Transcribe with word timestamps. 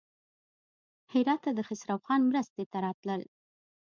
هراته 1.11 1.49
د 1.53 1.59
خسروخان 1.67 2.21
مرستې 2.29 2.63
ته 2.71 2.77
راتلل. 2.85 3.21